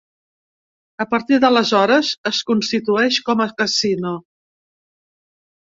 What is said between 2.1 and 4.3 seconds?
es constitueix com a casino.